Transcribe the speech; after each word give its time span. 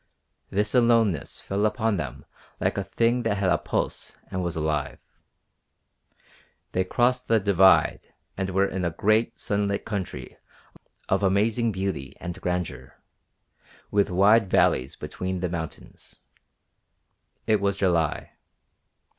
This 0.49 0.73
aloneness 0.73 1.39
fell 1.39 1.63
upon 1.63 1.97
them 1.97 2.25
like 2.59 2.75
a 2.75 2.83
thing 2.83 3.21
that 3.21 3.37
had 3.37 3.51
a 3.51 3.59
pulse 3.59 4.17
and 4.31 4.41
was 4.41 4.55
alive. 4.55 4.97
They 6.71 6.83
crossed 6.83 7.27
the 7.27 7.39
Divide 7.39 8.11
and 8.35 8.49
were 8.49 8.65
in 8.65 8.83
a 8.83 8.89
great 8.89 9.39
sunlit 9.39 9.85
country 9.85 10.37
of 11.07 11.21
amazing 11.21 11.71
beauty 11.71 12.17
and 12.19 12.41
grandeur, 12.41 12.99
with 13.91 14.09
wide 14.09 14.49
valleys 14.49 14.95
between 14.95 15.39
the 15.39 15.49
mountains. 15.49 16.17
It 17.45 17.61
was 17.61 17.77
July. 17.77 18.31